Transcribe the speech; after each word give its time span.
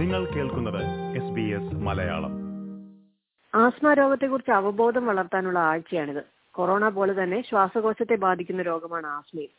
നിങ്ങൾ 0.00 0.24
കേൾക്കുന്നത് 0.24 0.82
S 1.16 1.32
B 1.34 1.40
S 1.40 1.74
Malayalam. 1.74 2.32
Asthma 3.54 3.92
രോഗത്തെക്കുറിച്ച് 3.94 4.50
അവബോധം 4.50 5.06
വളർത്താനുള്ള 5.06 5.58
ആഴ്ചയാണിത്. 5.58 6.22
കൊറോണ 6.52 6.88
പോലെ 6.88 7.22
തന്നെ 7.22 7.44
ശ്വാസകോശത്തെ 7.48 8.14
ബാധിക്കുന്ന 8.14 8.62
രോഗമാണ് 8.62 9.06
ആസ്മയും 9.06 9.54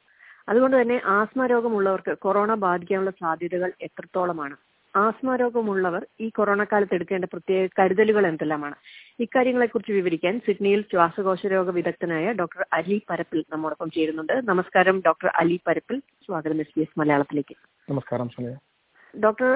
അതുകൊണ്ട് 0.49 0.81
തന്നെ 0.81 1.01
ആസ്മ 1.05 1.45
രോഗമുള്ളവർക്ക് 1.45 2.17
കൊറോണ 2.17 2.53
ബാധിക്കാനുള്ള 2.53 3.09
സാധ്യതകൾ 3.09 3.71
എത്രത്തോളമാണ്? 3.81 4.55
ആസ്മ 4.95 5.35
രോഗമുള്ളവർ 5.35 6.07
ഈ 6.19 6.29
കൊറോണ 6.29 6.63
കാലത്ത് 6.63 6.95
എടുക്കേണ്ട 6.95 7.25
പ്രത്യേക 7.25 7.69
കരുതലുകൾ 7.79 8.27
എന്തെല്ലാമാണ്? 8.27 8.75
ഇക്കാര്യങ്ങളെക്കുറിച്ച് 9.19 9.91
വിവരിക്കാൻ 9.91 10.41
സിഡ്നിയിൽ 10.45 10.81
ശ്വാസകോശ 10.81 11.45
രോഗ 11.45 11.69
വിദഗ്ധനായ 11.69 12.31
ഡോക്ടർ 12.31 12.65
അലി 12.73 13.01
പരപ്പിൽ 13.09 13.45
നമ്മോടൊപ്പം 13.51 13.91
ചേരുന്നുണ്ട്. 13.91 14.47
നമസ്കാരം 14.47 15.03
ഡോക്ടർ 15.05 15.31
അലി 15.35 15.59
പരപ്പിൽ. 15.67 15.99
സ്വാഗതം 16.25 16.59
എസ് 16.59 16.73
ബി 16.77 16.81
എസ് 16.81 16.99
മലയാളത്തിലേക്ക്. 16.99 17.55
നമസ്കാരം 17.89 18.29
ഡോക്ടർ 19.23 19.49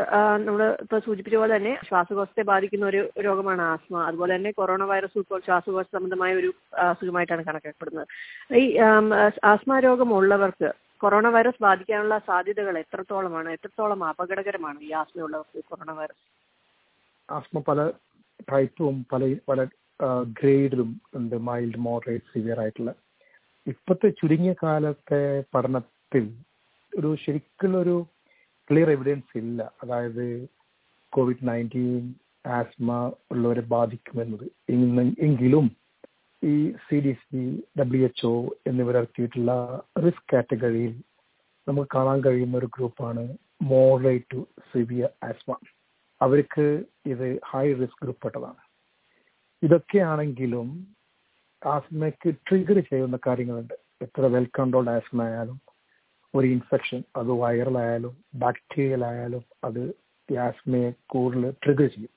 നമ്മൾ 0.46 0.62
ഇപ്പൊ 0.84 0.98
സൂചിപ്പിച്ച 1.06 1.38
പോലെ 1.42 1.54
തന്നെ 1.56 1.74
ശ്വാസകോശത്തെ 1.88 2.44
ബാധിക്കുന്ന 2.50 2.86
ഒരു 2.92 3.02
രോഗമാണ് 3.26 3.62
ആസ്മ. 3.72 3.96
അതുപോലെ 4.10 4.32
തന്നെ 4.36 4.52
കൊറോണ 4.60 4.84
വൈറസ് 4.92 5.20
ഇപ്പോൾ 5.24 5.42
ശ്വാസകോശ 5.48 5.86
സംബന്ധമായ 5.98 6.32
ഒരു 6.42 6.50
അസുഖമായിട്ടാണ് 6.86 7.44
കണക്കാക്കപ്പെടുന്നത്. 7.50 8.08
ഈ 8.62 8.64
ആസ്മ 9.52 9.80
രോഗമുള്ളവർക്ക് 9.88 10.70
കൊറോണ 11.04 11.28
വൈറസ് 11.36 11.64
ബാധിക്കാനുള്ള 11.68 12.16
സാധ്യതകൾ 12.30 12.76
എത്രത്തോളമാണ്? 12.84 13.50
എത്രത്തോളം 13.58 14.02
അപകടകരമാണ് 14.12 14.80
ഈ 14.88 14.92
ആസ്മയുള്ളവർക്ക് 15.02 15.62
കൊറോണ 15.70 15.92
വൈറസ്? 16.00 16.24
ആസ്മ 17.30 17.60
പല 17.70 17.82
ടൈപ്പും 18.52 18.96
പല 19.14 19.24
പല 19.50 19.66
ഗ്രേഡിലും 20.40 20.90
ഉണ്ട്. 21.18 21.36
മൈൽഡ് 21.50 21.82
മോഡറേറ്റ് 21.88 22.32
സിവിയർ 22.34 22.60
ആയിട്ടുള്ള. 22.62 22.92
ഇപ്പോഴത്തെ 23.68 24.10
ചുരുങ്ങിയ 24.20 24.54
കാലത്തെ 24.64 25.20
പഠനത്തിൽ 25.56 26.26
ഒരു 26.94 27.10
ശരിക്കുള്ള 27.24 27.76
ഒരു 27.86 27.96
ക്ലിയർ 28.70 28.90
എവിഡൻസ് 28.92 29.38
ഇല്ല. 29.38 29.74
അതായത് 29.84 30.50
കോവിഡ് 31.10 31.48
നയന്റീൻ 31.48 32.16
ആസ്മ 32.48 33.12
ഉള്ളവരെ 33.32 33.62
ബാധിക്കുമെന്നത്. 33.62 34.46
എങ്കിലും 35.20 35.66
ഈ 36.44 36.72
C 36.72 36.96
D 37.00 37.14
C 37.14 37.42
W 37.80 38.04
H 38.04 38.26
O 38.26 38.50
risk 40.06 40.30
കാറ്റഗറിയിൽ 40.34 40.94
നമുക്ക് 41.68 41.90
കാണാൻ 41.96 42.20
കഴിയുന്ന 42.26 42.58
ഒരു 42.58 42.70
ഗ്രൂപ്പാണ് 42.78 43.24
മോഡറേറ്റ് 43.62 44.26
ടു 44.34 44.48
സിവിയർ 44.72 45.10
ആസ്മ 45.24 45.58
അവർക്ക് 46.22 46.66
ഇത് 47.06 47.40
ഹൈ 47.46 47.74
റിസ്ക് 47.74 48.02
ഗ്രൂപ്പ് 48.02 48.22
പെട്ടതാണ് 48.24 48.62
ഇതൊക്കെയാണെങ്കിലും 49.64 50.68
ആസ്മയ്ക്ക് 51.66 52.30
ട്രിഗർ 52.48 52.80
ചെയ്യുന്ന 52.80 53.20
കാര്യങ്ങളുണ്ട്. 53.28 53.74
എത്ര 54.02 54.22
വെൽ 54.26 54.48
കൺട്രോൾഡ് 54.60 54.90
ആസ്മ 54.90 55.22
ആയാലും 55.22 55.58
ഒരു 56.34 56.48
ഇൻഫെക്ഷൻ 56.48 57.00
അത് 57.16 57.32
വൈറൽ 57.42 57.78
ആയാലും 57.78 58.14
ബാക്ടീരിയൽ 58.36 59.04
ആയാലും 59.06 59.44
അത് 59.64 59.82
ഈ 60.30 60.36
ആസ്മയെ 60.44 60.90
കൂടുതൽ 61.14 61.46
ട്രിഗർ 61.64 61.90
ചെയ്യും. 61.96 62.12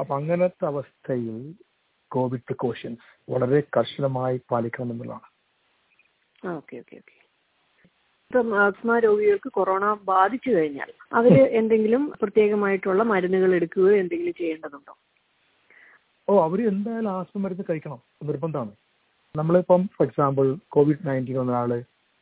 അപ്പൊ 0.00 0.12
അങ്ങനത്തെ 0.18 0.64
അവസ്ഥയിൽ 0.70 1.36
കോവിഡ് 2.10 2.44
പ്രിക്കോഷൻസ് 2.48 3.06
വളരെ 3.28 3.60
കർശനമായി 3.76 4.38
പാലിക്കണം 4.50 4.92
എന്നുള്ളതാണ് 4.94 5.28
ഓക്കെ 6.54 6.76
ഓക്കെ 6.82 6.96
ഓക്കെ 7.00 7.16
ഇപ്പം 8.30 8.50
ആസ്മ 8.64 8.98
രോഗികൾക്ക് 9.04 9.50
കൊറോണ 9.56 9.84
ബാധിച്ചു 10.10 10.50
കഴിഞ്ഞാൽ 10.50 10.90
അവർ 11.12 11.32
എന്തെങ്കിലും 11.60 12.02
പ്രത്യേകമായിട്ടുള്ള 12.20 13.02
മരുന്നുകൾ 13.12 13.50
എടുക്കുകയോ 13.58 13.94
എന്തെങ്കിലും 14.02 14.34
ചെയ്യേണ്ടതുണ്ടോ? 14.40 14.92
ഓ 16.28 16.34
അവർ 16.46 16.60
എന്തായാലും 16.72 17.10
ആസ്മ 17.10 17.40
മരുന്ന് 17.44 17.64
കഴിക്കണം 17.68 18.00
നിർബന്ധമാണ്. 18.28 18.72
നമ്മളിപ്പം 19.34 19.82
ഫോർ 19.94 20.04
എക്സാമ്പിൾ 20.08 20.46
കോവിഡ് 20.68 21.06
നയന്റീൻ 21.08 21.38
ഒരാൾ 21.44 21.72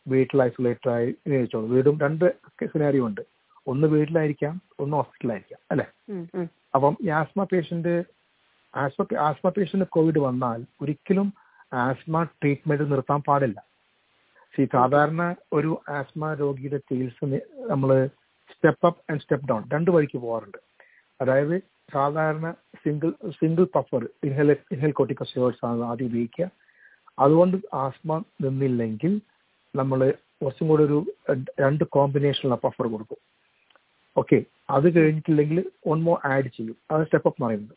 വീട്ടിൽ 0.09 0.43
ഐസൊലേറ്റഡ് 0.43 0.91
ആയി 0.91 1.11
ചോദിച്ചോളൂ 1.29 1.69
വീടും 1.69 1.99
രണ്ട് 2.01 2.25
സിനാരിയോ 2.73 3.07
ഉണ്ട്. 3.07 3.21
ഒന്ന് 3.67 3.87
വീട്ടിലായിരിക്കാം 3.89 4.55
ഒന്ന് 4.81 4.97
ഹോസ്പിറ്റലായിരിക്കാം 4.97 5.61
അല്ലെ. 5.71 5.87
അപ്പം 6.75 6.97
ഈ 7.03 7.09
asthma 7.09 7.45
patient 7.45 7.95
asthma 8.75 9.17
asthma 9.17 9.49
patient 9.49 9.87
covid 9.87 10.19
വന്നാൽ 10.19 10.61
ഒരിക്കലും 10.81 11.29
ആസ്മ 11.73 12.23
ട്രീറ്റ്മെന്റ് 12.25 12.93
നിർത്താൻ 12.93 13.21
പാടില്ല. 13.29 13.59
സി 14.57 14.69
സാധാരണ 14.73 15.23
ഒരു 15.53 15.81
ആസ്മ 15.89 16.35
രോഗിയുടെ 16.35 16.77
ചികിത്സ 16.77 17.25
നമ്മൾ 17.71 17.91
step 18.53 18.87
up 18.87 19.13
and 19.13 19.21
step 19.21 19.49
down 19.49 19.65
രണ്ട് 19.73 19.91
വഴിക്ക് 19.91 20.19
പോകാറുണ്ട്. 20.19 20.59
അതായത് 21.21 21.63
സാധാരണ 21.93 22.47
single 22.85 23.11
single 23.31 23.65
puffer 23.75 24.09
inhaled 24.25 24.51
inhaled 24.73 24.93
corticosteroids 24.93 25.65
ആണ് 25.67 25.83
ആദ്യം 25.83 26.07
ഉപയോഗിക്കുക. 26.07 26.51
അതുകൊണ്ട് 27.19 27.57
ആസ്മ 27.75 28.25
നിന്നില്ലെങ്കിൽ 28.43 29.21
നമ്മൾ 29.75 30.15
കുറച്ചും 30.43 30.69
കൂടെ 30.69 30.83
ഒരു 30.83 30.99
രണ്ട് 31.61 31.85
കോമ്പിനേഷനുള്ള 31.85 32.57
പഫർ 32.65 32.87
കൊടുക്കും. 32.93 33.19
ഓക്കെ 34.17 34.45
അത് 34.71 34.87
കഴിഞ്ഞിട്ടില്ലെങ്കിൽ 34.97 35.59
വൺ 35.89 36.03
മോർ 36.03 36.19
ആഡ് 36.25 36.49
ചെയ്യും. 36.57 36.77
അത് 36.91 37.03
സ്റ്റെപ്പ് 37.07 37.29
അപ്പ് 37.29 37.43
പറയുന്നത്. 37.45 37.75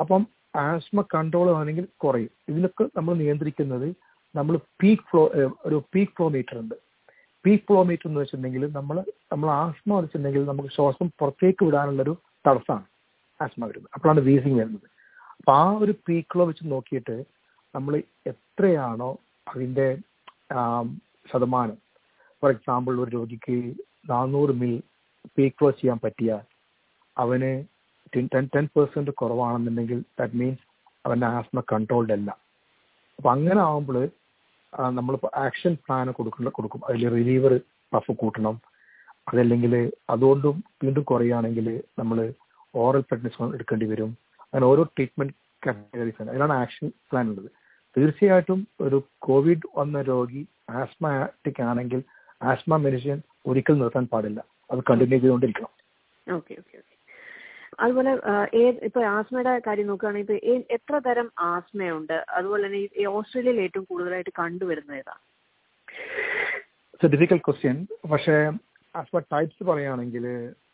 അപ്പം 0.00 0.22
ആസ്മ 0.56 1.02
കൺട്രോൾ 1.14 1.48
ആണെങ്കിൽ 1.56 1.88
കുറയും. 2.04 2.30
ഇതിനൊക്കെ 2.48 2.84
നമ്മൾ 2.96 3.14
നിയന്ത്രിക്കുന്നത് 3.14 3.88
നമ്മൾ 4.36 4.56
പീക്ക് 4.80 5.02
ഫ്ലോ 5.10 5.22
ഒരു 5.66 5.82
പീക്ക് 5.94 6.12
ഫ്ലോ 6.16 6.28
മീറ്റർ 6.28 6.58
ഉണ്ട്. 6.58 6.74
പീക്ക് 7.44 7.64
ഫ്ലോ 7.64 7.82
മീറ്റർ 7.82 8.08
എന്ന് 8.08 8.20
വെച്ചിട്ടുണ്ടെങ്കിൽ 8.20 8.72
നമ്മൾ 8.72 8.96
നമ്മൾ 9.32 9.50
ആസ്മ 9.50 10.00
വെച്ചിട്ടുണ്ടെങ്കിൽ 10.00 10.44
നമുക്ക് 10.44 10.68
ശ്വാസം 10.68 11.10
പുറത്തേക്ക് 11.18 11.64
വിടാനുള്ളൊരു 11.64 12.14
തടസ്സമാണ് 12.48 12.86
ആസ്മ 13.40 13.66
വരുന്നത്. 13.66 13.90
അപ്പോഴാണ് 13.94 14.20
വീസിങ് 14.20 14.58
വരുന്നത്. 14.60 14.88
അപ്പം 15.38 15.54
ആ 15.54 15.70
ഒരു 15.84 15.92
പീക്ക് 16.08 16.28
ഫ്ലോ 16.32 16.44
വെച്ച് 16.46 16.64
നോക്കിയിട്ട് 16.72 17.24
നമ്മൾ 17.74 18.02
എത്രയാണോ 18.26 19.18
അതിന്റെ 19.46 19.88
ആം, 20.52 21.00
ശതമാനം. 21.32 21.78
ഫോർ 22.42 22.50
എക്സാമ്പിൾ 22.50 23.00
ഒരു 23.00 23.10
രോഗിക്ക് 23.10 23.56
നാനൂറ് 24.10 24.52
മിൽ 24.60 24.74
പീക്ക് 25.36 25.56
ക്ലോസ് 25.60 25.80
ചെയ്യാൻ 25.80 25.98
പറ്റിയാൽ 26.04 26.42
അവന് 27.16 27.50
ടെൻ 28.16 28.48
ടെൻ 28.54 28.68
പെർസെന്റ് 28.76 29.10
കുറവാണെന്നുണ്ടെങ്കിൽ 29.10 29.98
ദാറ്റ് 30.18 30.38
മീൻസ് 30.40 30.64
അവന്റെ 31.06 31.26
ആസ്മ 31.26 31.60
കൺട്രോൾഡ് 31.72 32.12
അല്ല. 32.12 32.30
അപ്പൊ 33.18 33.30
അങ്ങനെ 33.30 33.60
ആവുമ്പോൾ 33.60 33.96
നമ്മളിപ്പോൾ 34.90 35.30
ആക്ഷൻ 35.36 35.74
പ്ലാൻ 35.86 36.10
കൊടുക്കുന്ന 36.10 36.50
കൊടുക്കും. 36.50 36.80
അതിൽ 36.88 37.02
റിലീവർ 37.10 37.52
പഫ് 37.94 38.12
കൂട്ടണം. 38.12 38.56
അതല്ലെങ്കിൽ 39.28 39.92
അതുകൊണ്ടും 40.10 40.64
വീണ്ടും 40.82 41.02
കുറയുകയാണെങ്കിൽ 41.02 41.66
നമ്മൾ 41.98 42.18
ഓറൽ 42.74 43.02
പെഡ്നിസോൺ 43.10 43.48
എടുക്കേണ്ടി 43.54 43.86
വരും. 43.86 44.10
അങ്ങനെ 44.44 44.66
ഓരോ 44.66 44.82
ട്രീറ്റ്മെന്റ് 44.82 45.34
കാറ്റഗറീസ് 45.66 46.20
ആണ്. 46.22 46.30
അതിനാണ് 46.30 46.52
ആക്ഷൻ 46.52 46.88
പ്ലാൻ 47.10 47.26
ഉള്ളത്. 47.30 47.50
തീർച്ചയായിട്ടും 47.96 48.60
ഒരു 48.80 48.98
കോവിഡ് 49.18 49.68
വന്ന 49.78 50.02
രോഗി 50.02 50.42
ആസ്മാറ്റിക് 50.80 51.62
ആണെങ്കിൽ 51.70 52.00
ആസ്മ 52.42 52.76
മെഡിസിൻ 52.76 53.18
ഒരിക്കലും 53.46 53.80
നിർത്താൻ 53.82 54.04
പാടില്ല. 54.12 54.40
അത് 54.70 54.80
കണ്ടിന്യൂ 54.90 55.18
ചെയ്തുകൊണ്ടിരിക്കണം. 55.18 55.72
Okay 56.26 56.52
okay 56.60 56.74
okay. 56.80 56.94
അതുപോലെ 57.84 58.12
ഇപ്പൊ 58.86 59.00
ആസ്മയുടെ 59.16 59.52
കാര്യം 59.66 59.86
നോക്കുകയാണെങ്കിൽ 59.86 60.34
ഇപ്പൊ 60.34 60.74
എത്ര 60.76 60.98
തരം 60.98 61.28
ആസ്മയുണ്ട്? 61.52 62.16
അതുപോലെ 62.36 62.62
തന്നെ 62.66 62.80
ഈ 63.02 63.06
ഓസ്ട്രേലിയയിൽ 63.16 63.60
ഏറ്റവും 63.60 63.84
കൂടുതലായിട്ട് 63.84 64.32
കണ്ടുവരുന്നത് 64.40 64.98
ഏതാ? 64.98 65.14
ഡിഫിക്കൽട്ട് 67.12 67.44
ക്വസ്റ്റ്യൻ 67.44 67.76
പക്ഷേ 68.12 68.34
ആസ്മ 68.94 69.18
ടൈപ്സ് 69.32 69.62
പറയുകയാണെങ്കിൽ 69.68 70.24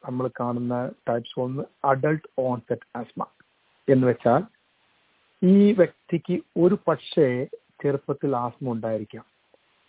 നമ്മൾ 0.06 0.30
കാണുന്ന 0.40 0.74
ടൈപ്സ് 1.08 1.40
ഒന്ന് 1.40 1.62
അഡൾട്ട് 1.84 2.28
ഓൺസെറ്റ് 2.38 2.86
ആസ്മ 2.96 3.22
എന്ന് 3.88 4.06
വെച്ചാൽ 4.06 4.42
ഈ 5.42 5.72
വ്യക്തിക്ക് 5.72 6.36
ഒരു 6.56 6.78
പക്ഷേ 6.88 7.46
ചെറുപ്പത്തിൽ 7.82 8.36
ആസ്മ 8.36 8.70
ഉണ്ടായിരിക്കാം. 8.70 9.24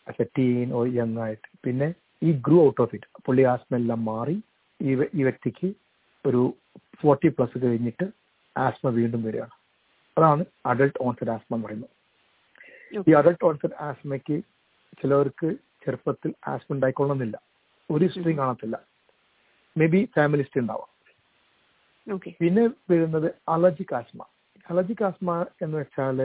As 0.09 0.21
a 0.21 0.25
teen 0.37 0.73
or 0.73 0.85
young 0.85 1.17
ആയിട്ട്. 1.17 1.47
പിന്നെ 1.65 1.93
ഈ 2.23 2.31
ഗ്രൂ 2.47 2.57
ഔട്ട് 2.67 2.81
ഓഫ് 2.81 2.95
ഇറ്റ് 2.95 3.21
പുള്ളി 3.25 3.43
ആസ്മ 3.53 3.75
എല്ലാം 3.75 4.05
മാറി. 4.05 4.37
ഈ 4.79 4.91
ഈ 5.19 5.23
വ്യക്തിക്ക് 5.23 5.73
ഒരു 6.25 6.53
ഫോർട്ടി 7.01 7.27
പ്ലസ് 7.27 7.63
കഴിഞ്ഞിട്ട് 7.63 8.05
ആസ്മ 8.57 8.89
വീണ്ടും 8.89 9.23
വരികയാണ്. 9.23 9.55
അതാണ് 10.17 10.45
അഡൾട്ട് 10.65 10.99
ഓൺസെറ്റ് 11.01 11.31
ആസ്മ 11.31 11.55
എന്ന് 11.55 11.67
പറയുന്നത്. 11.67 11.93
ഈ 13.09 13.13
അഡൾട്ട് 13.13 13.45
ഓൺസെറ്റ് 13.45 13.75
ആസ്മയ്ക്ക് 13.89 14.37
ചിലവർക്ക് 15.01 15.49
ചെറുപ്പത്തിൽ 15.85 16.33
ആസ്മ 16.47 16.75
ഉണ്ടായിക്കൊള്ളണമെന്നില്ല 16.75 17.37
ഒരു 17.89 18.05
ഹിസ്റ്ററി 18.05 18.37
കാണത്തില്ല. 18.37 18.77
മേ 19.77 19.85
ബി 19.85 20.09
ഫാമിലി 20.15 20.41
ഹിസ്റ്ററി 20.43 20.61
ഉണ്ടാവാം 20.61 20.93
പിന്നെ 22.41 22.63
വരുന്നത് 22.91 23.29
അലർജിക് 23.49 23.95
ആസ്മ. 23.95 24.21
അലർജിക് 24.65 25.03
ആസ്മ 25.07 25.31
എന്ന് 25.63 25.75
വെച്ചാൽ 25.81 26.17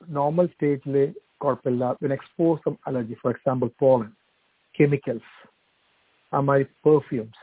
നോർമൽ 0.00 0.46
സ്റ്റേറ്റിൽ 0.52 0.96
കുഴപ്പമില്ല. 1.42 1.84
പിന്നെ 2.00 2.14
expose 2.20 2.74
allergy 2.88 3.16
for 3.22 3.30
example 3.34 3.68
pollen 3.82 4.10
chemicals 4.78 5.32
അമാതിരി 6.32 6.66
perfumes 6.86 7.42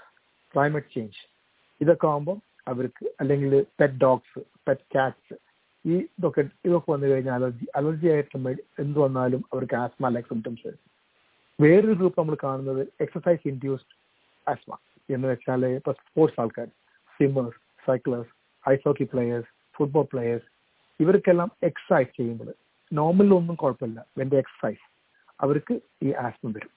climate 0.54 0.92
change 0.96 1.22
ഇതൊക്കെ 1.82 2.08
ആകുമ്പോൾ 2.08 2.38
അവർക്ക് 2.68 3.06
അല്ലെങ്കിൽ 3.22 3.54
പെറ്റ് 3.80 4.00
ഡോഗ്സ് 4.04 4.42
പെറ്റ് 4.68 4.86
കാറ്റ്സ് 4.96 5.36
ഈ 5.86 5.96
ഇതൊക്കെ 6.18 6.42
ഇതൊക്കെ 6.68 6.90
വന്നു 6.92 7.08
കഴിഞ്ഞാൽ 7.12 7.36
അലർജി 7.38 7.68
അലർജി 7.80 8.08
ആയിട്ട് 8.14 8.38
എന്ത് 8.84 8.98
വന്നാലും 9.06 9.42
അവർക്ക് 9.54 9.76
ആസ്മ 9.84 10.10
ലൈക്ക് 10.16 10.30
സിംറ്റംസ് 10.34 10.64
വരും. 10.68 10.82
വേറൊരു 11.60 11.96
ഗ്രൂപ്പ് 12.00 12.20
നമ്മൾ 12.22 12.36
കാണുന്നത് 12.44 12.84
എക്സസൈസ് 13.06 13.44
ഇൻഡ്യൂസ്ഡ് 13.52 13.96
ആസ്മ 14.48 14.72
എന്ന് 15.10 15.28
വെച്ചാൽ 15.32 15.66
ഇപ്പോൾ 15.80 15.96
സ്പോർട്സ് 16.02 16.40
ആൾക്കാർ 16.42 16.68
swimmers 17.16 17.60
cyclers 17.88 18.32
ice 18.66 18.86
hockey 18.88 19.06
players 19.14 19.52
football 19.75 20.06
players 20.13 20.47
ഇവർക്കെല്ലാം 21.00 21.50
എക്സസൈസ് 21.69 22.12
ചെയ്യുമ്പോൾ 22.18 22.50
നോർമലൊന്നും 22.91 23.56
കുഴപ്പമില്ല. 23.62 24.00
വെന്റെ 24.19 24.38
എക്സസൈസ് 24.44 24.83
അവർക്ക് 25.39 25.75
ഈ 26.06 26.09
ആസ്മ 26.25 26.51
വരും. 26.56 26.71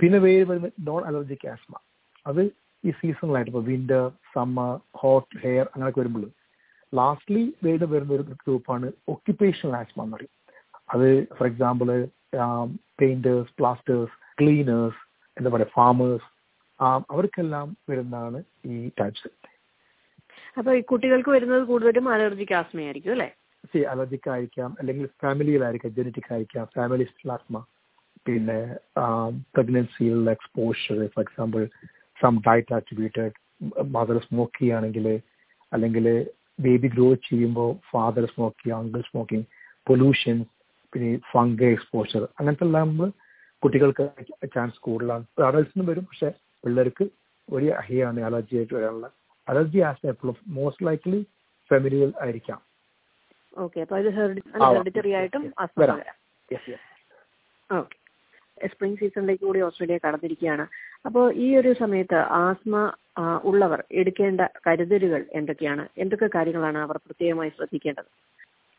പിന്നെ 0.00 0.18
വേറെ 0.24 0.44
വരുന്നത് 0.50 0.72
നോൺ 0.88 1.02
അലർജിക് 1.08 1.46
ആസ്മ 1.52 1.74
അത് 2.26 2.42
ഈ 2.84 2.90
സീസണലായിട്ട് 3.00 3.50
ഇപ്പോൾ 3.52 3.64
വിന്റർ 3.70 4.04
സമ്മർ 4.34 4.72
ഹോട്ട് 5.00 5.38
ഹെയർ 5.44 5.64
അങ്ങനെയൊക്കെ 5.72 6.00
വരുമ്പോൾ 6.02 6.24
ലാസ്റ്റ്ലി 6.92 7.44
വേറെ 7.66 7.86
വരുന്ന 7.92 8.12
ഒരു 8.18 8.24
ഗ്രൂപ്പാണ് 8.42 8.86
ഒക്യുപ്പേഷണൽ 9.14 9.74
ആസ്മ 9.80 10.00
എന്ന് 10.04 10.16
പറയും. 10.16 10.34
അത് 10.94 11.08
for 11.36 11.46
example 11.50 11.88
painters 13.00 13.52
plasterers 13.58 14.14
cleaners 14.40 15.00
എന്താ 15.36 15.50
പറയുക 15.54 15.72
ഫാമേഴ്സ് 15.78 16.28
അവർക്കെല്ലാം 17.12 17.68
വരുന്നതാണ് 17.90 18.38
ഈ 18.72 18.76
ടൈപ്സ് 19.00 19.30
അപ്പൊ 20.56 20.70
ഈ 20.72 20.82
കുട്ടികൾക്ക് 20.82 21.30
വരുന്നത് 21.30 21.64
കൂടുതലും 21.68 22.06
അലർജിക് 22.14 22.54
ആസ്മയായിരിക്കും 22.54 23.12
അല്ലേ? 23.12 23.28
സി 23.64 23.78
അലർജിക് 23.92 24.28
ആയിരിക്കാം 24.32 24.70
അല്ലെങ്കിൽ 24.80 25.06
ഫാമിലിയിലായിരിക്കാം 25.22 25.92
ജനറ്റിക് 25.98 26.30
ആയിരിക്കാം 26.32 26.66
ഫാമിലി 26.76 27.06
ആസ്മ 27.32 27.58
പിന്നെ 28.26 28.58
പ്രഗ്നൻസിയിലുള്ള 29.54 30.30
exposure 30.30 30.98
for 31.14 31.22
example 31.22 31.62
some 32.20 32.34
diet 32.46 32.74
activated 32.74 33.36
mother 33.94 34.18
smoke 34.26 34.58
ചെയ്യുകയാണെങ്കിൽ 34.58 35.06
അല്ലെങ്കിൽ 35.72 36.06
ബേബി 36.58 36.88
ഗ്രോ 36.88 37.08
ചെയ്യുമ്പോൾ 37.28 37.70
ഫാദർ 37.90 38.24
സ്മോക്ക് 38.32 38.58
ചെയ്യുക 38.62 38.80
അങ്കിൾ 38.80 39.02
സ്മോക്കിംഗ് 39.02 39.46
പൊല്യൂഷൻ 39.86 40.36
പിന്നെ 40.92 41.12
ഫംഗ 41.32 41.62
എക്സ്പോഷർ 41.74 42.22
അങ്ങനത്തെ 42.38 42.66
എല്ലാം 42.66 42.88
നമ്മൾ 42.88 43.08
കുട്ടികൾക്ക് 43.62 44.04
ചാൻസ് 44.54 44.78
കൂടുതലാണ്. 44.80 45.24
അഡൽസിനും 45.48 45.86
വരും 45.90 46.04
പക്ഷെ 46.04 46.28
പിള്ളേർക്ക് 46.64 47.04
ഒരു 47.48 47.66
ആണ് 48.04 48.20
അലർജി 48.28 48.56
ആയിട്ട് 48.56 48.74
വരാനുള്ള 48.74 49.08
അലർജി 49.48 49.80
ആസ്മ 49.90 50.08
എപ്പോഴും 50.14 50.36
മോസ്റ്റ് 50.58 50.86
ലൈക്ലി 50.88 51.20
ഫെമിലിയൽ 51.70 52.10
ആയിരിക്കാം. 52.24 52.60
ഓക്കെ 53.64 53.78
അപ്പൊ 53.84 53.96
ഇത് 54.02 54.10
ഹെറിഡിറ്ററി 54.18 55.12
ആയിട്ടും 55.20 55.44
ആസ്മ 55.64 55.80
വരാം. 55.82 55.98
ഓക്കെ 57.70 57.96
സ്പ്രിംഗ് 58.72 58.98
സീസണിലേക്ക് 59.00 59.44
കൂടി 59.48 59.60
ഓസ്ട്രേലിയ 59.66 59.98
കടന്നിരിക്കുകയാണ്. 60.04 60.64
അപ്പോൾ 61.06 61.24
ഈ 61.44 61.46
ഒരു 61.60 61.70
സമയത്ത് 61.82 62.18
ആസ്മ 62.46 62.80
ഉള്ളവർ 63.50 63.80
എടുക്കേണ്ട 64.00 64.40
കരുതലുകൾ 64.66 65.22
എന്തൊക്കെയാണ്? 65.38 65.84
എന്തൊക്കെ 66.02 66.28
കാര്യങ്ങളാണ് 66.34 66.78
അവർ 66.86 66.96
പ്രത്യേകമായി 67.06 67.50
ശ്രദ്ധിക്കേണ്ടത്? 67.58 68.10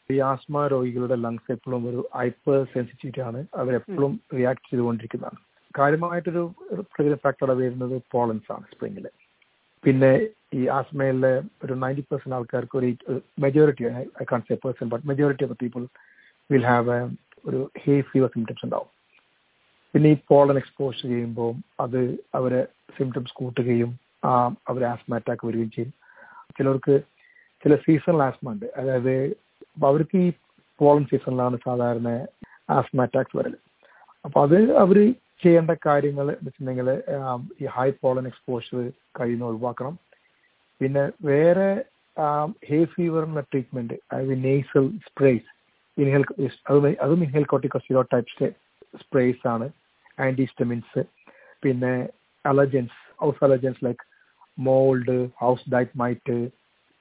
ഈ 0.10 0.18
ആസ്മ 0.32 0.62
രോഗികളുടെ 0.74 1.18
ലങ്സ് 1.24 1.52
എപ്പോഴും 1.56 1.84
ഒരു 1.92 2.02
ഹൈപ്പർ 2.20 2.60
സെൻസിറ്റിവിറ്റി 2.74 3.22
ആണ്. 3.30 3.42
അവരെപ്പോഴും 3.62 4.14
റിയാക്ട് 4.38 4.68
ചെയ്തുകൊണ്ടിരിക്കുന്നതാണ്. 4.70 5.40
കാര്യമായിട്ടൊരു 5.80 6.44
പ്രകൃതി 6.94 7.18
ഫാക്ടർ 7.26 7.52
വരുന്നത് 7.62 7.96
പോളൻസ് 8.14 8.50
ആണ് 8.56 8.66
സ്പ്രിംഗിൽ 8.74 9.06
പിന്നെ 9.84 10.14
ഈ 10.52 10.62
ആസ്മയിലെ 10.78 11.34
ഒരു 11.64 11.74
നയന്റി 11.82 12.04
പെർസെന്റ് 12.10 12.36
ആൾക്കാർക്ക് 12.38 12.78
ഒരു 12.80 12.90
majority 13.46 13.86
I 14.22 14.26
can 14.32 14.42
say 14.48 14.56
person 14.64 14.90
but 14.94 15.06
majority 15.12 15.46
of 15.46 15.54
the 15.54 15.58
people 15.64 15.84
will 16.50 16.66
have 16.72 16.96
a 16.98 17.02
ഒരു 17.50 17.60
ഹേ 17.84 17.94
ഫീവർ 18.10 18.30
സിംറ്റംസ് 18.36 18.66
ഉണ്ടാവും. 18.66 18.90
പിന്നെ 19.94 20.10
ഈ 20.16 20.18
പോളൻ 20.32 20.58
എക്സ്പോസ് 20.62 21.00
ചെയ്യുമ്പോൾ 21.06 21.52
അത് 21.86 22.02
അവരെ 22.40 22.62
സിംറ്റംസ് 22.98 23.34
കൂട്ടുകയും 23.40 23.92
ആ 24.30 24.34
അവർ 24.72 24.82
ആസ്മ 24.92 25.16
അറ്റാക്ക് 25.20 25.48
വരികയും 25.48 25.72
ചെയ്യും. 25.78 25.94
ചിലർക്ക് 26.58 26.96
ചില 27.64 27.76
സീസണൽ 27.86 28.22
ആസ്മ 28.28 28.54
ഉണ്ട്. 28.54 28.68
അതായത് 28.80 29.16
അവർക്ക് 29.90 30.18
ഈ 30.26 30.30
പോളൻ 30.80 31.04
സീസണിലാണ് 31.12 31.58
സാധാരണ 31.68 32.10
ആസ്മ 32.78 33.02
അറ്റാക്സ് 33.08 33.38
വരൽ 33.40 33.56
അപ്പൊ 34.26 34.38
അത് 34.46 34.60
അവർ 34.84 34.98
ചെയ്യേണ്ട 35.44 35.72
കാര്യങ്ങൾ 35.86 36.28
വെച്ചിട്ടുണ്ടെങ്കിൽ 36.46 36.90
ഈ 37.62 37.68
ഹൈ 37.76 37.90
പോളൻ 38.04 38.26
എക്സ്പോഷർ 38.32 38.78
കഴിയുന്ന 39.20 39.46
ഒഴിവാക്കണം. 39.52 39.94
പിന്നെ 40.82 41.12
വേറെ 41.26 41.70
ഹേ 42.70 42.86
ഫീവറിനുള്ള 42.86 43.40
ട്രീറ്റ്മെന്റ് 43.42 43.94
അതായത് 44.12 44.44
നേസൽ 44.44 44.86
സ്പ്രേസ് 45.08 45.50
ഇൻഹേൽ 45.98 46.24
അതും 47.02 47.24
ഇൻഹേൽ 47.24 47.44
കോട്ടിക്കോസിറോ 47.44 48.02
ടൈപ്പ് 48.02 48.50
സ്പ്രേസ് 49.02 49.48
ആണ് 49.48 49.68
ആന്റിസ്റ്റമിൻസ് 50.20 51.02
പിന്നെ 51.64 51.94
allergens 52.46 53.00
house 53.20 53.44
allergens 53.44 53.86
like 53.86 54.04
mould 54.58 55.30
house 55.36 55.70
diet 55.70 55.98
might 56.00 56.38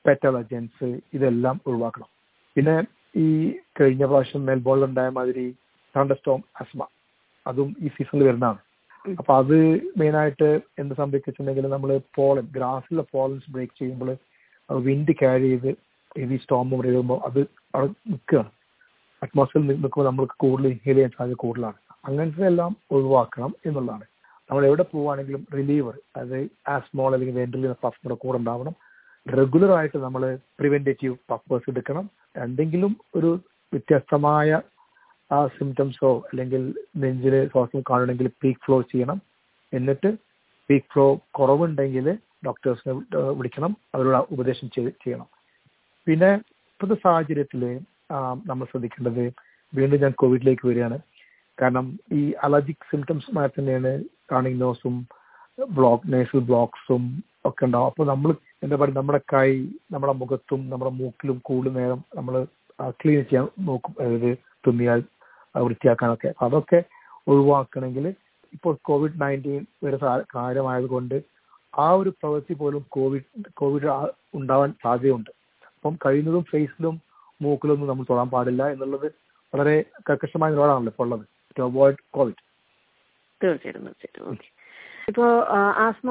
pet 0.04 0.26
allergens 0.26 0.88
ഇതെല്ലാം 1.12 1.60
ഒഴിവാക്കണം 1.66 2.08
പിന്നെ 2.56 2.76
ഈ 3.16 3.26
കഴിഞ്ഞ 3.80 4.04
പ്രാവശ്യം 4.04 4.46
മെൽബോളിൽ 4.46 4.84
ഉണ്ടായ 4.84 5.08
മാതിരി 5.08 5.46
തണ്ടസ്റ്റോം 5.94 6.44
അസ്മ 6.60 6.82
അതും 7.46 7.76
ഈ 7.80 7.88
സീസണിൽ 7.88 8.22
വരുന്നതാണ്. 8.24 8.60
അപ്പൊ 9.18 9.36
അത് 9.36 9.74
മെയിൻ 9.98 10.16
ആയിട്ട് 10.16 10.60
എന്ത് 10.78 10.94
സംഭവിച്ചിട്ടുണ്ടെങ്കിൽ 10.94 11.66
നമ്മൾ 11.66 12.00
പോളൻ 12.14 12.48
ഗ്രാസിലെ 12.52 13.04
പോളൻസ് 13.12 13.52
ബ്രേക്ക് 13.52 13.78
ചെയ്യുമ്പോൾ 13.78 14.16
വിൻഡ് 14.70 15.12
ക്യാരി 15.12 15.48
ചെയ്ത് 15.48 15.76
ഹെവി 16.18 16.36
സ്റ്റോം 16.36 16.70
വരുമ്പോൾ 16.70 17.20
അത് 17.24 17.40
അവിടെ 17.74 17.92
നിൽക്കുകയാണ്. 18.10 18.50
അറ്റ്മോസ്ഫിയറിൽ 19.22 19.68
നിൽക്കുമ്പോൾ 19.68 20.04
നമ്മൾക്ക് 20.04 20.32
കൂടുതൽ 20.38 20.68
ഇൻഹേൽ 20.68 20.94
ചെയ്യാൻ 20.94 21.10
സാധ്യത 21.18 21.34
കൂടുതലാണ്. 21.34 21.74
അങ്ങനത്തെ 22.04 22.46
എല്ലാം 22.46 22.76
ഒഴിവാക്കണം 22.90 23.54
എന്നുള്ളതാണ്. 23.66 24.04
നമ്മൾ 24.50 24.66
എവിടെ 24.66 24.82
പോവുകയാണെങ്കിലും 24.82 25.46
റിലീവർ 25.54 25.98
അതായത് 26.16 26.50
ആസ്മോൾ 26.68 27.12
അല്ലെങ്കിൽ 27.12 27.40
വെന്റിലിന് 27.40 27.74
പഫ് 27.84 28.14
കൂടെ 28.14 28.38
ഉണ്ടാവണം. 28.38 28.74
റെഗുലർ 29.36 29.72
ആയിട്ട് 29.72 29.98
നമ്മൾ 29.98 30.38
പ്രിവെന്റേറ്റീവ് 30.58 31.16
പഫേഴ്സ് 31.30 31.70
എടുക്കണം. 31.70 32.10
എന്തെങ്കിലും 32.36 32.96
ഒരു 33.14 33.40
വ്യത്യസ്തമായ 33.72 34.60
ആ 35.30 35.38
സിംറ്റംസോ 35.58 36.10
അല്ലെങ്കിൽ 36.30 36.62
നെഞ്ചിൽ 37.02 37.34
ശ്വാസം 37.52 37.80
കാണണമെങ്കിൽ 37.90 38.28
പീക്ക് 38.42 38.62
ഫ്ലോ 38.64 38.76
ചെയ്യണം. 38.92 39.18
എന്നിട്ട് 39.72 40.10
പീക്ക് 40.68 40.90
ഫ്ലോ 40.92 41.06
കുറവുണ്ടെങ്കിൽ 41.38 42.06
ഡോക്ടേഴ്സിനെ 42.46 42.94
വിളിക്കണം. 43.38 43.72
അവരോട് 43.94 44.32
ഉപദേശം 44.34 44.68
ചെയ്യണം. 44.76 45.28
പിന്നെ 46.06 46.30
ഇപ്പോഴത്തെ 46.72 46.96
സാഹചര്യത്തിൽ 47.06 47.62
നമ്മൾ 48.50 48.64
ശ്രദ്ധിക്കേണ്ടത് 48.70 49.24
വീണ്ടും 49.72 50.02
ഞാൻ 50.04 50.12
കോവിഡിലേക്ക് 50.22 50.64
വരികയാണ്. 50.68 50.98
കാരണം 51.60 51.86
ഈ 52.18 52.20
അലർജിക് 52.46 52.88
സിംറ്റംസുമായി 52.90 53.48
തന്നെയാണ് 53.48 53.90
ടേണിംഗ് 54.32 54.60
നോസും 54.60 54.94
ബ്ലോക്ക് 55.76 56.12
നേസൽ 56.12 56.42
ബ്ലോക്സും 56.50 57.02
ഒക്കെ 57.48 57.64
ഉണ്ടാവും. 57.66 57.88
അപ്പോൾ 57.90 58.06
നമ്മൾ 58.12 58.30
എന്താ 58.64 58.76
പറയുക 58.80 58.96
നമ്മുടെ 58.96 59.20
കൈ 59.32 59.48
നമ്മുടെ 59.92 60.14
മുഖത്തും 60.20 60.60
നമ്മുടെ 60.70 60.92
മൂക്കിലും 61.00 61.38
കൂടുതൽ 61.48 61.74
നേരം 61.78 62.00
നമ്മൾ 62.18 62.34
ക്ലീൻ 63.00 63.20
ചെയ്യാൻ 63.30 63.46
നോക്കും. 63.68 63.94
അതായത് 64.00 64.30
തുമ്മിയാൽ 64.66 65.00
വൃത്തിയാക്കാനൊക്കെ. 65.58 66.34
അതൊക്കെ 66.42 66.82
ഒഴിവാക്കണമെങ്കിൽ 67.28 68.14
ഇപ്പോൾ 68.52 68.78
കോവിഡ് 68.82 69.20
നയന്റീൻ 69.20 69.66
ഒരു 69.84 69.98
കാര്യമായതുകൊണ്ട് 70.34 71.22
ആ 71.78 71.90
ഒരു 71.90 72.10
പ്രവൃത്തി 72.10 72.54
പോലും 72.54 72.86
കോവിഡ് 72.88 73.22
കോവിഡ് 73.54 73.88
ഉണ്ടാവാൻ 74.34 74.74
സാധ്യതയുണ്ട്. 74.82 75.30
അപ്പം 75.76 75.98
കഴിയുന്നതും 76.06 76.42
ഫേസിലും 76.42 77.00
മൂക്കിലൊന്നും 77.42 77.88
നമ്മൾ 77.88 78.04
തൊടാൻ 78.10 78.30
പാടില്ല 78.30 78.72
എന്നുള്ളത് 78.72 79.06
വളരെ 79.54 79.84
കർക്കശമായ 80.10 80.50
നിലപാടാണല്ലോ 80.50 80.90
ഇപ്പോൾ 80.90 81.04
ഉള്ളത്. 81.04 81.26
ടു 81.58 81.62
അവോയ്ഡ് 81.62 81.96
കോവിഡ് 82.10 82.40
തീർച്ചയായിട്ടും 83.44 83.84
തീർച്ചയായിട്ടും. 83.84 84.30
ഓക്കെ 84.30 84.59
ഇപ്പോ 85.10 85.26
ആസ്മ 85.84 86.10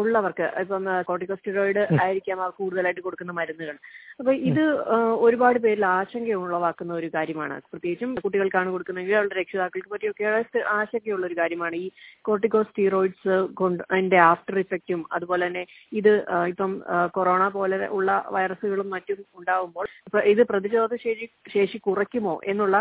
ഉള്ളവർക്ക് 0.00 0.46
ഇപ്പം 0.62 0.84
കോർട്ടിക്കോസ്റ്റിറോയിഡ് 1.08 1.82
ആയിരിക്കാം 2.04 2.38
കൂടുതലായിട്ട് 2.58 3.02
കൊടുക്കുന്ന 3.06 3.32
മരുന്നുകൾ 3.38 3.76
അപ്പൊ 4.20 4.32
ഇത് 4.50 4.62
ഒരുപാട് 5.26 5.58
പേരിൽ 5.64 5.84
ആശങ്ക 5.86 6.36
ഉളവാക്കുന്ന 6.44 6.92
ഒരു 7.00 7.08
കാര്യമാണ്. 7.16 7.56
പ്രത്യേകിച്ചും 7.70 8.10
കുട്ടികൾക്കാണ് 8.24 8.68
കൊടുക്കുന്നതെങ്കിൽ 8.74 9.18
അവരുടെ 9.18 9.36
രക്ഷിതാക്കൾക്ക് 9.40 9.90
പറ്റിയൊക്കെ 9.92 10.24
ആശങ്കയുള്ള 10.78 11.24
ഒരു 11.26 11.36
കാര്യമാണ്. 11.40 11.76
ഈ 11.84 11.86
കോർട്ടിക്കോസ്റ്റീറോയിഡ്സ് 12.28 13.36
കൊണ്ട് 13.60 13.82
അതിന്റെ 13.90 14.18
ആഫ്റ്റർ 14.30 14.58
ഇഫക്റ്റും 14.64 15.02
അതുപോലെ 15.18 15.44
തന്നെ 15.46 15.64
ഇത് 16.00 16.12
ഇപ്പം 16.52 16.72
കൊറോണ 17.16 17.44
പോലെ 17.58 17.78
ഉള്ള 17.98 18.10
വൈറസുകളും 18.36 18.90
മറ്റും 18.96 19.20
ഉണ്ടാവുമ്പോൾ 19.38 19.86
ഇത് 20.32 20.42
പ്രതിരോധ 20.52 20.94
ശേഷി 21.04 21.28
ശേഷി 21.54 21.78
കുറയ്ക്കുമോ 21.86 22.34
എന്നുള്ള 22.52 22.76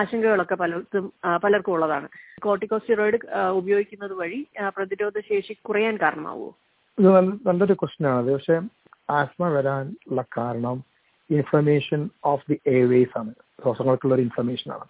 ആശങ്കകളൊക്കെ 0.00 0.58
പലർക്കും 0.64 1.06
പലർക്കും 1.44 1.74
ഉള്ളതാണ്. 1.76 2.08
കോർട്ടിക്കോസ്റ്റിറോയിഡ് 2.46 3.18
ഉപയോഗിക്കുന്നത് 3.60 4.14
വഴി 4.20 4.38
പ്രതിരോധ 4.76 5.09
ശേഷി 5.30 5.54
കുറയാൻ 5.54 5.96
കാരണമാവുമോ 5.96 6.50
ഇത് 6.98 7.08
നല്ല 7.08 7.30
നല്ലൊരു 7.46 7.72
ക്വസ്റ്റ്യൻ 7.72 8.08
ആണ്. 8.08 8.30
പക്ഷെ 8.32 8.56
ആസ്മ 9.10 9.48
വരാനുള്ള 9.48 10.24
കാരണം 10.38 10.84
ഇൻഫർമേഷൻ 11.30 12.10
ഓഫ് 12.24 12.44
ദി 12.50 12.56
എയർവേസ് 12.66 13.18
ആണ്. 13.18 13.32
ശ്വാസങ്ങൾക്കുള്ള 13.62 14.14
ഒരു 14.14 14.22
ഇൻഫർമേഷൻ 14.22 14.72
ആണ്. 14.72 14.86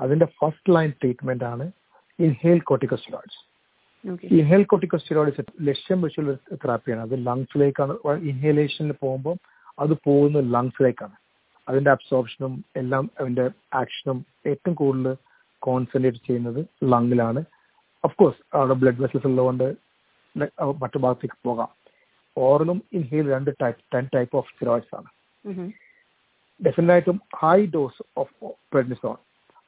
അതിന്റെ 0.00 0.24
ഫസ്റ്റ് 0.24 0.74
ലൈൻ 0.74 0.92
ട്രീറ്റ്മെന്റ് 1.00 1.44
ആണ് 1.44 1.72
inhaled 2.18 2.60
corticosteroids 2.60 3.40
okay. 4.04 4.26
Inhaled 4.26 4.62
corticosteroids 4.64 5.44
ലക്ഷ്യം 5.60 6.02
വെച്ചുള്ള 6.02 6.32
തെറാപ്പിയാണ് 6.34 7.02
അത് 7.02 7.26
ലങ്സിലേക്കാണ് 7.26 7.94
ഇൻഹേലേഷനിൽ 8.32 8.92
പോകുമ്പോൾ 8.92 9.36
അത് 9.78 9.92
പോകുന്ന 10.06 10.40
ലങ്സിലേക്കാണ് 10.40 11.16
അതിന്റെ 11.68 11.90
അബ്സോർപ്ഷനും 11.90 12.64
എല്ലാം 12.76 13.10
അതിന്റെ 13.20 13.50
ആക്ഷനും 13.74 14.18
ഏറ്റവും 14.46 14.74
കൂടുതൽ 14.74 15.16
കോൺസെൻട്രേറ്റ് 15.62 16.26
ചെയ്യുന്നത് 16.26 16.60
ലങ്ങിലാണ് 16.84 17.40
കോഴ്സ് 18.06 18.56
അവിടെ 18.56 18.74
ബ്ലഡ് 18.74 19.02
വെസൽസ് 19.02 19.26
ഉള്ളതുകൊണ്ട് 19.26 19.74
മറ്റു 20.82 20.98
ഭാഗത്തേക്ക് 20.98 21.34
പോകാം. 21.44 21.68
ഓറലും 22.38 22.82
ഇൻഹേൽ 22.92 23.30
രണ്ട് 23.30 23.50
type 23.62 23.80
ten 23.94 24.08
type 24.14 24.36
of 24.36 24.52
steroids 24.52 24.96
ആണ്. 24.96 25.06
ഡെഫിനറ്റ് 26.66 26.92
ആയിട്ടും 26.92 27.20
ഹൈ 27.36 27.66
ഡോസ് 27.66 28.02
ഓഫ് 28.16 28.44
പ്രെഡ്നിസോൺ 28.44 29.16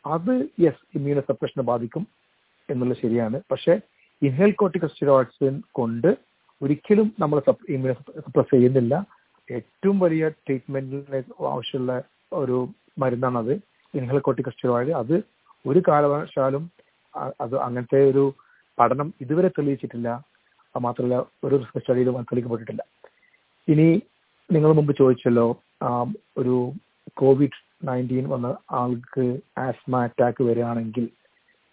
അത് 0.06 0.48
യെസ് 0.60 0.86
ഇമ്മ്യൂണോ 0.94 1.20
സപ്രഷനെ 1.20 1.62
ബാധിക്കും 1.62 2.06
എന്നുള്ളത് 2.70 2.98
ശരിയാണ്. 3.02 3.40
പക്ഷേ 3.50 3.80
ഇൻഹേൽ 4.22 4.50
കോർട്ടിക്കോസ്റ്റിറോയിഡ്സ് 4.50 5.60
കൊണ്ട് 5.72 6.16
ഒരിക്കലും 6.62 7.14
നമ്മൾ 7.18 7.42
ഇമ്മ്യൂണോ 7.68 8.20
സപ്രസ് 8.20 8.54
ചെയ്യുന്നില്ല. 8.54 9.06
ഏറ്റവും 9.52 9.98
വലിയ 9.98 10.28
ട്രീറ്റ്മെന്റിന് 10.28 11.44
ആവശ്യമുള്ള 11.44 12.02
ഒരു 12.32 12.68
മരുന്നാണത്. 12.98 13.52
ഇൻഹേൽ 13.94 14.18
കോർട്ടിക്കോസ്റ്റിറോയിഡ് 14.18 14.90
അത് 14.90 15.22
ഒരു 15.66 15.82
കാരണവശാലും 15.88 16.70
അ- 16.78 16.89
അത് 17.14 17.54
അങ്ങനത്തെ 17.66 18.00
ഒരു 18.10 18.24
പഠനം 18.78 19.08
ഇതുവരെ 19.20 19.48
തെളിയിച്ചിട്ടില്ല. 19.48 20.08
അത് 20.74 20.82
മാത്രമല്ല 20.86 21.16
ഒരു 21.46 21.56
സ്റ്റഡിയിലും 21.64 22.16
അത് 22.18 22.26
തെളിയിക്കപ്പെട്ടിട്ടില്ല. 22.30 22.82
ഇനി 23.68 23.88
നിങ്ങൾ 24.50 24.70
മുമ്പ് 24.78 24.92
ചോദിച്ചല്ലോ 25.00 25.46
ഒരു 26.40 26.56
കോവിഡ് 27.20 27.58
നയന്റീൻ 27.88 28.24
വന്ന 28.34 28.48
ആൾക്ക് 28.80 29.24
ആസ്മ 29.64 30.02
അറ്റാക്ക് 30.06 30.42
വരികയാണെങ്കിൽ 30.48 31.06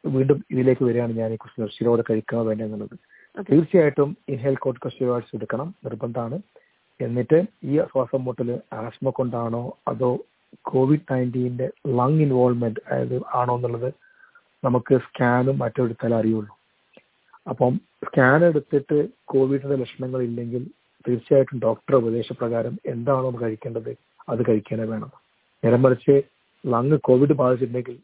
വീണ്ടും 0.04 0.40
ഇതിലേക്ക് 0.52 0.84
വരികയാണ് 0.88 1.14
ഞാൻ 1.20 1.34
ഈ 1.34 1.38
കുറച്ച് 1.44 1.76
ശിരോടെ 1.78 2.04
കഴിക്കാൻ 2.10 2.46
വേണ്ട 2.48 2.62
എന്നുള്ളത്. 2.62 2.96
തീർച്ചയായിട്ടും 3.50 4.10
ഇൻഹേൽ 4.34 4.56
കസ്റ്റോയിഡ്സ് 4.66 5.36
എടുക്കണം 5.38 5.70
നിർബന്ധമാണ്. 5.86 6.38
എന്നിട്ട് 7.00 7.40
ഈ 7.72 7.74
ശ്വാസം 7.92 8.22
മുട്ടൽ 8.28 8.50
ആസ്മ 8.82 9.10
കൊണ്ടാണോ 9.20 9.64
അതോ 9.92 10.12
കോവിഡ് 10.72 11.08
നയന്റീന്റെ 11.12 11.68
ലങ് 12.00 12.22
ഇൻവോൾവ്മെന്റ് 12.26 12.82
അതായത് 12.88 13.18
ആണോ 13.40 13.56
എന്നുള്ളത് 13.58 13.90
നമുക്ക് 14.64 14.96
സ്കാനും 14.98 15.60
മറ്റും 15.60 15.84
എടുത്താലേ 15.84 16.16
അറിയുള്ളൂ. 16.18 16.54
അപ്പം 17.50 17.74
സ്കാൻ 18.06 18.46
എടുത്തിട്ട് 18.46 18.98
കോവിഡിന്റെ 19.26 19.76
ലക്ഷണങ്ങൾ 19.76 20.22
ഇല്ലെങ്കിൽ 20.22 20.64
തീർച്ചയായിട്ടും 21.08 21.60
ഡോക്ടർ 21.60 21.96
ഉപദേശപ്രകാരം 21.96 22.78
എന്താണോ 22.86 23.30
കഴിക്കേണ്ടത് 23.42 23.92
അത് 24.30 24.42
കഴിക്കാനേ 24.50 24.86
വേണം. 24.94 25.12
നേരം 25.64 25.82
മറിച്ച് 25.82 26.16
lung 26.66 26.98
Covid 26.98 27.34
ബാധിച്ചിട്ടുണ്ടെങ്കിൽ 27.34 27.98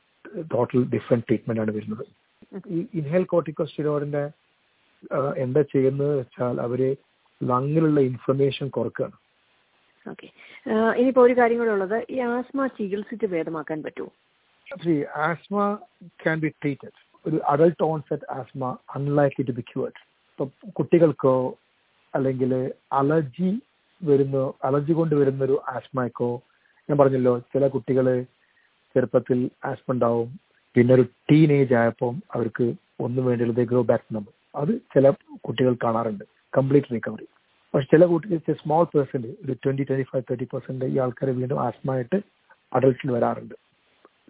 total 0.54 0.84
different 0.84 1.26
treatment 1.28 1.62
ആണ് 1.62 1.72
വരുന്നത്. 1.72 2.06
ഈ 2.68 2.80
ഇൻഹേൽ 2.94 3.24
കോർട്ടിക്കോസ്റ്റിറോയിഡിന്റെ 3.24 4.24
എന്താ 5.38 5.62
ചെയ്യുന്നത് 5.74 6.20
വെച്ചാൽ 6.20 6.62
അവർ 6.62 6.82
ലങ്ങിലുള്ള 7.42 8.00
ഇൻഫർമേഷൻ 8.00 8.68
കുറക്കുകയാണ്. 8.68 9.18
ഇനിയിപ്പോ 11.00 11.22
ഒരു 11.22 11.34
കാര്യം 11.38 11.58
കൂടെ 11.58 11.70
ഉള്ളത്. 11.70 11.98
ഈ 12.10 12.20
ആസ്മ 12.20 12.68
ചികിത്സിച്ച് 12.68 13.26
ഭേദമാക്കാൻ 13.26 13.84
പറ്റുമോ? 13.84 14.12
Asthma 15.27 15.58
can 16.24 16.38
be 16.44 16.51
treated. 16.62 16.94
ഒരു 17.25 17.38
adult 17.51 17.84
onset 17.84 18.25
asthma 18.38 18.70
unlikely 18.96 19.44
to 19.50 19.53
be 19.58 19.63
cured 19.70 20.00
ഇപ്പൊ 20.32 20.46
കുട്ടികൾക്കോ 20.77 21.36
അല്ലെങ്കിൽ 22.13 22.51
അലർജി 23.00 23.51
വരുന്ന 24.01 24.38
അലർജി 24.68 24.94
കൊണ്ട് 25.00 25.13
വരുന്ന 25.20 25.42
ഒരു 25.48 25.56
ആസ്മയ്ക്കോ 25.74 26.30
ഞാൻ 26.89 26.98
പറഞ്ഞല്ലോ 27.01 27.34
ചില 27.53 27.68
കുട്ടികൾ 27.75 28.08
ചെറുപ്പത്തിൽ 28.96 29.39
ആസ്മ 29.70 29.94
ഉണ്ടാവും. 29.96 30.30
പിന്നെ 30.75 30.92
ഒരു 30.98 31.06
ടീനേജ് 31.30 31.74
ആയപ്പോൾ 31.82 32.13
അവർക്ക് 32.36 32.68
ഒന്നും 33.06 33.24
വേണ്ടിയുള്ള 33.30 33.65
ഗ്രോ 33.72 33.84
ബാക്ക് 33.92 34.15
നമ്പർ 34.18 34.34
അത് 34.62 34.74
ചില 34.94 35.06
കുട്ടികൾ 35.48 35.74
കാണാറുണ്ട്. 35.86 36.25
കംപ്ലീറ്റ് 36.58 36.94
റിക്കവറി 36.96 37.27
പക്ഷെ 37.74 37.88
ചില 37.94 38.06
കുട്ടികൾ 38.12 38.56
സ്മോൾ 38.63 38.84
പേഴ്സന്റ് 38.94 39.32
ഒരു 39.44 39.53
twenty 39.63 39.84
twenty 39.89 40.08
five 40.12 40.25
thirty 40.30 40.48
percent 40.53 40.89
ഈ 40.94 40.98
ആൾക്കാർ 41.06 41.30
വീണ്ടും 41.42 41.62
ആസ്മ 41.68 41.92
ആയിട്ട് 41.96 42.18
അഡൾട്ടിൽ 42.72 43.10
വരാറുണ്ട്. 43.15 43.56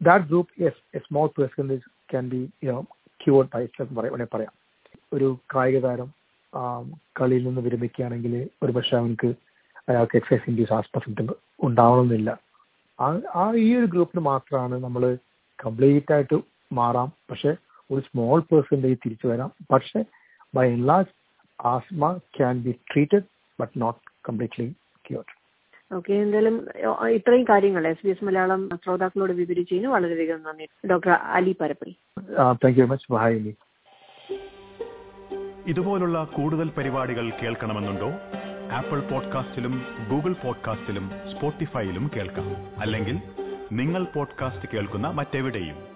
That 0.01 0.25
group 0.25 0.61
yes 0.63 0.81
a 0.95 0.99
small 0.99 1.27
percentage 1.27 1.85
can 2.11 2.29
be 2.29 2.49
you know 2.63 2.81
cured 3.19 3.49
by 3.49 3.63
വേണേൽ 4.09 4.29
പറയാം 4.35 4.53
ഒരു 5.13 5.37
കായിക 5.55 5.79
താരം 5.79 6.09
കളിയിൽ 7.19 7.43
നിന്ന് 7.47 7.61
വിരമിക്കുകയാണെങ്കിൽ 7.61 8.49
ഒരു 8.63 8.71
പക്ഷെ 8.71 8.97
അവനക്ക് 8.97 9.29
അയാൾക്ക് 9.89 10.15
എക്സസൈസ് 10.17 10.49
ഇൻഡ്യൂസ് 10.49 10.73
ആസ്മ 10.73 10.99
ഉണ്ടാവണമെന്നില്ല. 11.63 12.29
ആ 13.35 13.51
ഈ 13.55 13.75
ഒരു 13.75 13.85
ഗ്രൂപ്പിന് 13.85 14.21
മാത്രമാണ് 14.21 14.83
നമ്മൾ 14.83 15.17
കംപ്ലീറ്റ് 15.59 16.13
ആയിട്ട് 16.13 16.37
മാറാം. 16.73 17.09
പക്ഷെ 17.29 17.51
ഒരു 17.89 18.01
സ്മോൾ 18.01 18.39
പേഴ്സന്റേജ് 18.41 18.99
തിരിച്ചു 19.05 19.27
വരാം. 19.27 19.51
പക്ഷെ 19.73 20.05
by 20.55 20.65
and 20.71 20.85
large 20.85 21.13
asthma 21.59 22.17
can 22.37 22.63
be 22.63 22.71
treated 22.71 23.27
but 23.59 23.81
not 23.81 23.99
completely 24.29 24.67
cured 25.09 25.42
okay 25.93 26.13
എന്തായാലും 26.13 26.67
ഇത്രയും 27.07 27.43
കാര്യങ്ങൾ 27.43 27.87
എസ് 27.87 28.05
ബി 28.05 28.11
എസ് 28.11 28.25
മലയാളം 28.25 28.69
ശ്രോതാക്കളോട് 28.85 29.31
വിവരിച്ചതിന് 29.31 29.87
വളരെയധികം 29.87 30.43
നന്ദി. 30.43 30.87
Doctor 30.87 31.11
Ali 31.11 31.55
Parappi 31.61 31.97
thank 32.63 32.79
you 32.79 32.85
much 32.85 33.13
bye 33.13 33.53
ഇതുപോലുള്ള 35.67 36.23
കൂടുതൽ 36.23 36.69
പരിപാടികൾ 36.77 37.29
കേൾക്കണമെന്നുണ്ടോ? 37.29 38.09
ആപ്പിൾ 38.71 38.99
പോഡ്കാസ്റ്റിലും 38.99 39.81
ഗൂഗിൾ 40.09 40.33
പോഡ്കാസ്റ്റിലും 40.33 41.11
സ്പോട്ടിഫൈയിലും 41.31 42.11
കേൾക്കാം. 42.15 42.49
അല്ലെങ്കിൽ 42.79 43.17
നിങ്ങൾ 43.71 44.03
പോഡ്കാസ്റ്റ് 44.03 44.69
കേൾക്കുന്ന 44.73 45.07
മറ്റെവിടെയും. 45.07 45.92